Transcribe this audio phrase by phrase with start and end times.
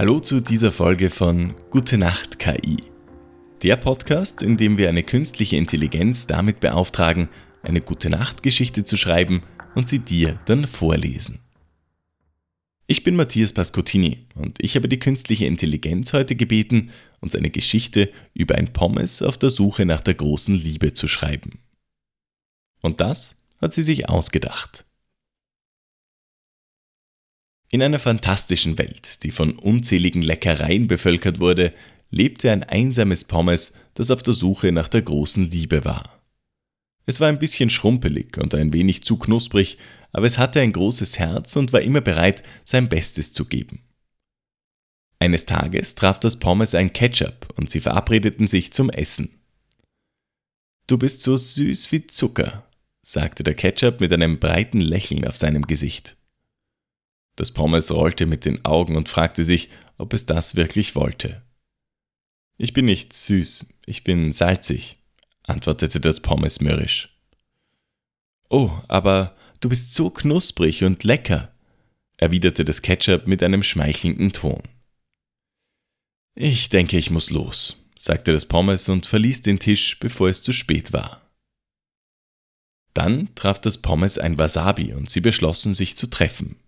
[0.00, 2.78] Hallo zu dieser Folge von Gute Nacht KI.
[3.62, 7.28] Der Podcast, in dem wir eine künstliche Intelligenz damit beauftragen,
[7.62, 9.42] eine Gute Nacht Geschichte zu schreiben
[9.74, 11.40] und sie dir dann vorlesen.
[12.86, 18.10] Ich bin Matthias Pascottini und ich habe die künstliche Intelligenz heute gebeten, uns eine Geschichte
[18.32, 21.58] über ein Pommes auf der Suche nach der großen Liebe zu schreiben.
[22.80, 24.86] Und das hat sie sich ausgedacht.
[27.72, 31.72] In einer fantastischen Welt, die von unzähligen Leckereien bevölkert wurde,
[32.10, 36.20] lebte ein einsames Pommes, das auf der Suche nach der großen Liebe war.
[37.06, 39.78] Es war ein bisschen schrumpelig und ein wenig zu knusprig,
[40.12, 43.82] aber es hatte ein großes Herz und war immer bereit, sein Bestes zu geben.
[45.20, 49.30] Eines Tages traf das Pommes ein Ketchup und sie verabredeten sich zum Essen.
[50.88, 52.66] Du bist so süß wie Zucker,
[53.02, 56.16] sagte der Ketchup mit einem breiten Lächeln auf seinem Gesicht.
[57.40, 61.40] Das Pommes rollte mit den Augen und fragte sich, ob es das wirklich wollte.
[62.58, 64.98] Ich bin nicht süß, ich bin salzig,
[65.44, 67.18] antwortete das Pommes mürrisch.
[68.50, 71.50] Oh, aber du bist so knusprig und lecker,
[72.18, 74.60] erwiderte das Ketchup mit einem schmeichelnden Ton.
[76.34, 80.52] Ich denke, ich muss los, sagte das Pommes und verließ den Tisch, bevor es zu
[80.52, 81.22] spät war.
[82.92, 86.60] Dann traf das Pommes ein Wasabi und sie beschlossen, sich zu treffen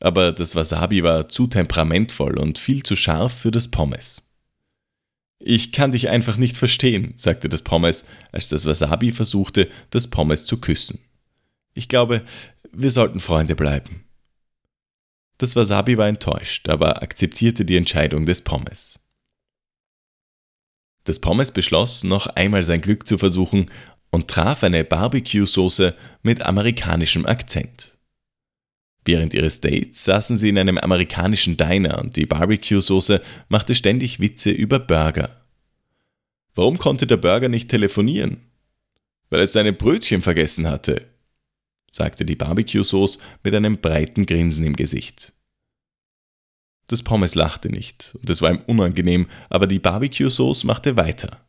[0.00, 4.34] aber das Wasabi war zu temperamentvoll und viel zu scharf für das Pommes.
[5.38, 10.44] Ich kann dich einfach nicht verstehen, sagte das Pommes, als das Wasabi versuchte, das Pommes
[10.44, 10.98] zu küssen.
[11.72, 12.22] Ich glaube,
[12.72, 14.04] wir sollten Freunde bleiben.
[15.38, 19.00] Das Wasabi war enttäuscht, aber akzeptierte die Entscheidung des Pommes.
[21.04, 23.70] Das Pommes beschloss, noch einmal sein Glück zu versuchen
[24.10, 27.98] und traf eine Barbecue-Soße mit amerikanischem Akzent.
[29.04, 34.50] Während ihres Dates saßen sie in einem amerikanischen Diner und die Barbecue-Soße machte ständig Witze
[34.50, 35.44] über Burger.
[36.54, 38.38] Warum konnte der Burger nicht telefonieren?
[39.30, 41.06] Weil es seine Brötchen vergessen hatte,
[41.88, 45.32] sagte die Barbecue-Sauce mit einem breiten Grinsen im Gesicht.
[46.88, 51.40] Das Pommes lachte nicht und es war ihm unangenehm, aber die Barbecue-Sauce machte weiter.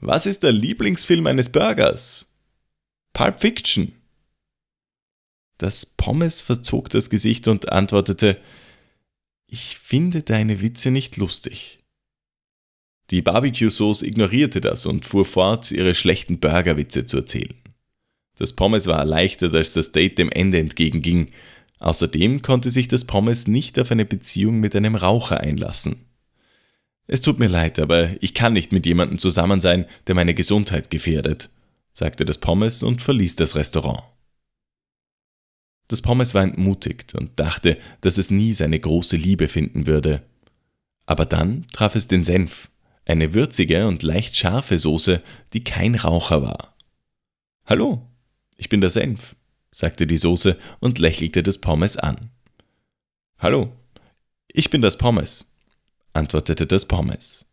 [0.00, 2.34] Was ist der Lieblingsfilm eines Burgers?
[3.12, 3.92] Pulp Fiction.
[5.60, 8.38] Das Pommes verzog das Gesicht und antwortete
[9.46, 11.80] Ich finde deine Witze nicht lustig.
[13.10, 17.52] Die Barbecue-Sauce ignorierte das und fuhr fort, ihre schlechten Burgerwitze zu erzählen.
[18.38, 21.30] Das Pommes war erleichtert, als das Date dem Ende entgegenging.
[21.78, 26.06] Außerdem konnte sich das Pommes nicht auf eine Beziehung mit einem Raucher einlassen.
[27.06, 30.88] Es tut mir leid, aber ich kann nicht mit jemandem zusammen sein, der meine Gesundheit
[30.88, 31.50] gefährdet,
[31.92, 34.04] sagte das Pommes und verließ das Restaurant.
[35.90, 40.22] Das Pommes war entmutigt und dachte, dass es nie seine große Liebe finden würde.
[41.04, 42.70] Aber dann traf es den Senf,
[43.06, 45.20] eine würzige und leicht scharfe Soße,
[45.52, 46.76] die kein Raucher war.
[47.66, 48.08] Hallo,
[48.56, 49.34] ich bin der Senf,
[49.72, 52.30] sagte die Soße und lächelte das Pommes an.
[53.40, 53.72] Hallo,
[54.46, 55.56] ich bin das Pommes,
[56.12, 57.46] antwortete das Pommes.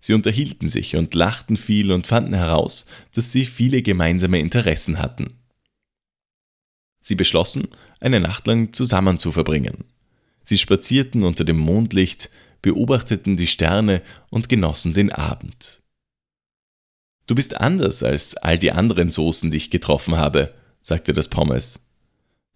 [0.00, 5.39] Sie unterhielten sich und lachten viel und fanden heraus, dass sie viele gemeinsame Interessen hatten.
[7.10, 7.66] Sie beschlossen,
[7.98, 9.82] eine Nacht lang zusammen zu verbringen.
[10.44, 12.30] Sie spazierten unter dem Mondlicht,
[12.62, 15.82] beobachteten die Sterne und genossen den Abend.
[17.26, 21.90] Du bist anders als all die anderen Soßen, die ich getroffen habe, sagte das Pommes.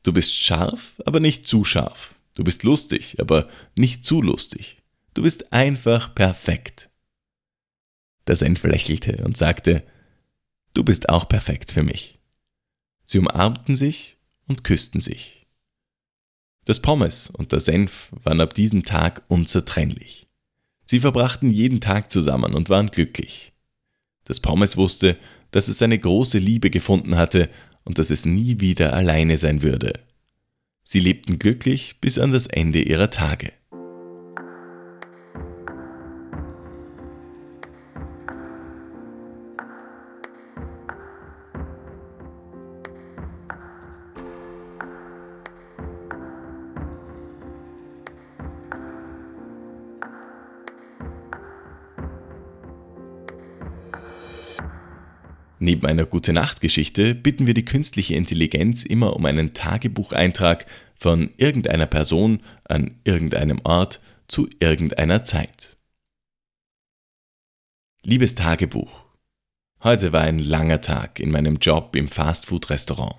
[0.04, 2.14] Du bist scharf, aber nicht zu scharf.
[2.36, 4.84] Du bist lustig, aber nicht zu lustig.
[5.14, 6.90] Du bist einfach perfekt.
[8.28, 9.82] Der Senf lächelte und sagte,
[10.74, 12.20] Du bist auch perfekt für mich.
[13.04, 14.13] Sie umarmten sich
[14.46, 15.46] und küssten sich.
[16.64, 20.26] Das Pommes und der Senf waren ab diesem Tag unzertrennlich.
[20.86, 23.52] Sie verbrachten jeden Tag zusammen und waren glücklich.
[24.24, 25.18] Das Pommes wusste,
[25.50, 27.50] dass es eine große Liebe gefunden hatte
[27.84, 29.92] und dass es nie wieder alleine sein würde.
[30.82, 33.52] Sie lebten glücklich bis an das Ende ihrer Tage.
[55.64, 62.42] Neben einer Gute-Nacht-Geschichte bitten wir die künstliche Intelligenz immer um einen Tagebucheintrag von irgendeiner Person
[62.64, 65.78] an irgendeinem Ort zu irgendeiner Zeit.
[68.02, 69.06] Liebes Tagebuch,
[69.82, 73.14] heute war ein langer Tag in meinem Job im Fastfood-Restaurant.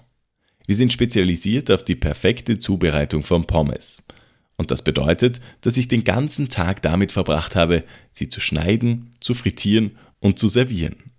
[0.68, 4.04] Wir sind spezialisiert auf die perfekte Zubereitung von Pommes.
[4.56, 9.34] Und das bedeutet, dass ich den ganzen Tag damit verbracht habe, sie zu schneiden, zu
[9.34, 11.15] frittieren und zu servieren.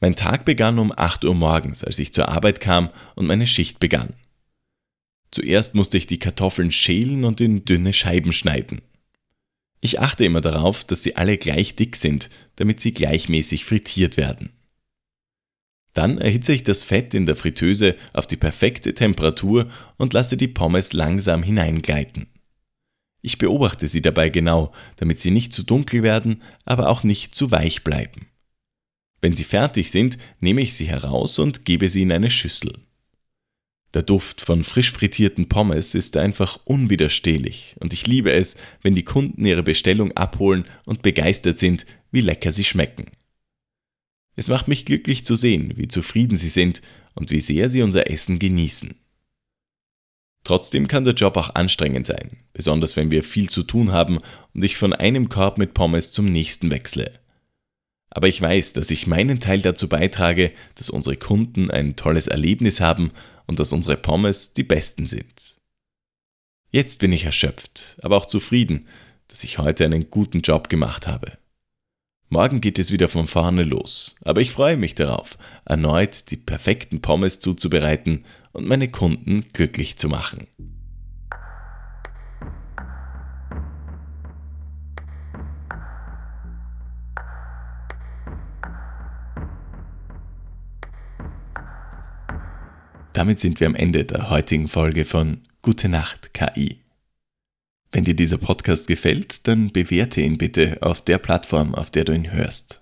[0.00, 3.78] Mein Tag begann um 8 Uhr morgens, als ich zur Arbeit kam und meine Schicht
[3.80, 4.14] begann.
[5.30, 8.80] Zuerst musste ich die Kartoffeln schälen und in dünne Scheiben schneiden.
[9.82, 14.50] Ich achte immer darauf, dass sie alle gleich dick sind, damit sie gleichmäßig frittiert werden.
[15.92, 20.48] Dann erhitze ich das Fett in der Fritteuse auf die perfekte Temperatur und lasse die
[20.48, 22.26] Pommes langsam hineingleiten.
[23.22, 27.50] Ich beobachte sie dabei genau, damit sie nicht zu dunkel werden, aber auch nicht zu
[27.50, 28.29] weich bleiben.
[29.20, 32.72] Wenn sie fertig sind, nehme ich sie heraus und gebe sie in eine Schüssel.
[33.92, 39.04] Der Duft von frisch frittierten Pommes ist einfach unwiderstehlich und ich liebe es, wenn die
[39.04, 43.06] Kunden ihre Bestellung abholen und begeistert sind, wie lecker sie schmecken.
[44.36, 46.82] Es macht mich glücklich zu sehen, wie zufrieden sie sind
[47.14, 48.94] und wie sehr sie unser Essen genießen.
[50.44, 54.18] Trotzdem kann der Job auch anstrengend sein, besonders wenn wir viel zu tun haben
[54.54, 57.19] und ich von einem Korb mit Pommes zum nächsten wechsle.
[58.10, 62.80] Aber ich weiß, dass ich meinen Teil dazu beitrage, dass unsere Kunden ein tolles Erlebnis
[62.80, 63.12] haben
[63.46, 65.32] und dass unsere Pommes die besten sind.
[66.70, 68.86] Jetzt bin ich erschöpft, aber auch zufrieden,
[69.28, 71.38] dass ich heute einen guten Job gemacht habe.
[72.28, 77.00] Morgen geht es wieder von vorne los, aber ich freue mich darauf, erneut die perfekten
[77.00, 80.46] Pommes zuzubereiten und meine Kunden glücklich zu machen.
[93.20, 96.80] Damit sind wir am Ende der heutigen Folge von Gute Nacht KI.
[97.92, 102.14] Wenn dir dieser Podcast gefällt, dann bewerte ihn bitte auf der Plattform, auf der du
[102.14, 102.80] ihn hörst.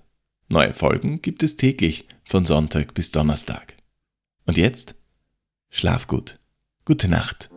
[0.48, 3.74] Neue Folgen gibt es täglich von Sonntag bis Donnerstag.
[4.46, 4.94] Und jetzt?
[5.70, 6.38] Schlaf gut.
[6.84, 7.50] Gute Nacht.